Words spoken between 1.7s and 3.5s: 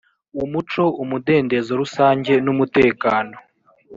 rusange n umutekano